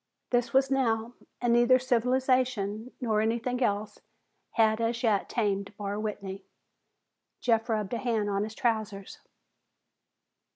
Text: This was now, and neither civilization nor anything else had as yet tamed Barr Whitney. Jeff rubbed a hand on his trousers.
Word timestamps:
This 0.31 0.51
was 0.51 0.71
now, 0.71 1.13
and 1.41 1.53
neither 1.53 1.77
civilization 1.77 2.91
nor 2.99 3.21
anything 3.21 3.61
else 3.61 3.99
had 4.53 4.81
as 4.81 5.03
yet 5.03 5.29
tamed 5.29 5.77
Barr 5.77 5.99
Whitney. 5.99 6.43
Jeff 7.39 7.69
rubbed 7.69 7.93
a 7.93 7.99
hand 7.99 8.27
on 8.27 8.43
his 8.43 8.55
trousers. 8.55 9.19